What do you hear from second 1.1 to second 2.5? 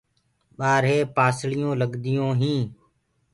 پانسݪیونٚ لگدیونٚ